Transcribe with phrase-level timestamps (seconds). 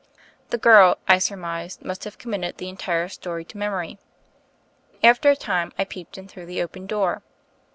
[0.49, 3.99] The girl, I surmised, must have committed the entire story to memory.
[5.03, 7.21] After a time I peeped in through the open door.